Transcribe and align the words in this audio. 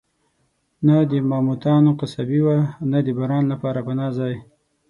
نه 0.85 0.95
د 1.11 1.11
ماموتانو 1.29 1.91
قصابي 1.99 2.39
وه، 2.45 2.57
نه 2.91 2.99
د 3.05 3.07
باران 3.17 3.43
لپاره 3.53 3.79
پناه 3.87 4.11
ځای. 4.19 4.35